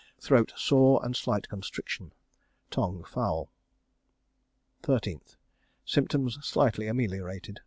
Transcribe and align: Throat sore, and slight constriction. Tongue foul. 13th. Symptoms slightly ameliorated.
Throat 0.19 0.51
sore, 0.55 0.99
and 1.05 1.15
slight 1.15 1.47
constriction. 1.47 2.11
Tongue 2.71 3.03
foul. 3.03 3.51
13th. 4.81 5.35
Symptoms 5.85 6.39
slightly 6.43 6.87
ameliorated. 6.87 7.59